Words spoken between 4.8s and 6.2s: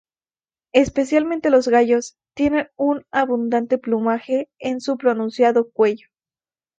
su pronunciado cuello.